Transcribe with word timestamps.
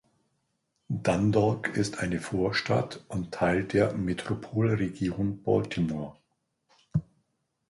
Dundalk 0.89 1.77
ist 1.77 1.99
eine 1.99 2.19
Vorstadt 2.19 3.05
und 3.07 3.31
Teil 3.31 3.63
der 3.65 3.93
Metropolregion 3.93 5.43
Baltimore. 5.43 6.17